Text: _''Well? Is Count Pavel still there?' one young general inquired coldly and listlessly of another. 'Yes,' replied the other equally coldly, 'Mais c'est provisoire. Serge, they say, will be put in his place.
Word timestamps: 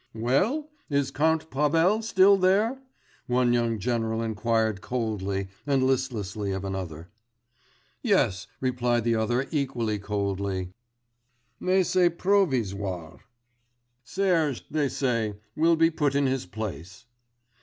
_''Well? 0.19 0.67
Is 0.89 1.11
Count 1.11 1.51
Pavel 1.51 2.01
still 2.01 2.35
there?' 2.35 2.81
one 3.27 3.53
young 3.53 3.77
general 3.77 4.23
inquired 4.23 4.81
coldly 4.81 5.47
and 5.67 5.83
listlessly 5.83 6.51
of 6.53 6.65
another. 6.65 7.11
'Yes,' 8.01 8.47
replied 8.59 9.03
the 9.03 9.13
other 9.13 9.45
equally 9.51 9.99
coldly, 9.99 10.71
'Mais 11.59 11.87
c'est 11.87 12.09
provisoire. 12.17 13.19
Serge, 14.03 14.65
they 14.71 14.89
say, 14.89 15.35
will 15.55 15.75
be 15.75 15.91
put 15.91 16.15
in 16.15 16.25
his 16.25 16.47
place. 16.47 17.05